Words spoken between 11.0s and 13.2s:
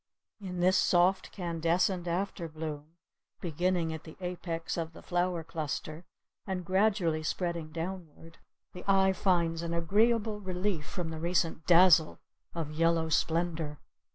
the recent dazzle of yellow